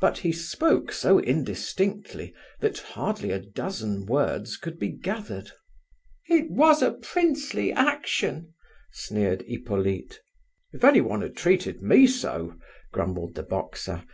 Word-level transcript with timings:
But 0.00 0.16
he 0.24 0.32
spoke 0.32 0.92
so 0.92 1.18
indistinctly 1.20 2.34
that 2.60 2.78
hardly 2.78 3.32
a 3.32 3.38
dozen 3.38 4.06
words 4.06 4.56
could 4.56 4.78
be 4.78 4.88
gathered. 4.88 5.50
"It 6.30 6.50
was 6.50 6.80
a 6.80 6.92
princely 6.92 7.70
action!" 7.74 8.54
sneered 8.92 9.42
Hippolyte. 9.42 10.20
"If 10.72 10.84
anyone 10.84 11.20
had 11.20 11.36
treated 11.36 11.82
me 11.82 12.06
so," 12.06 12.56
grumbled 12.94 13.34
the 13.34 13.42
boxer. 13.42 14.06